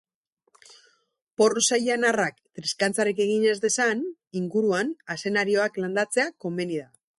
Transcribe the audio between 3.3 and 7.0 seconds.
ez dezan, inguruan azenarioak landatzea komeni da.